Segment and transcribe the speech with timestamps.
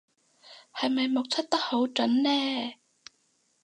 [0.73, 2.73] 係咪目測得好準呢